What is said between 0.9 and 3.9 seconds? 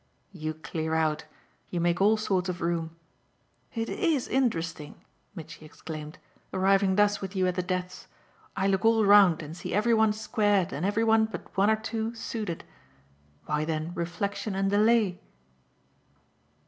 out you make all sorts of room. It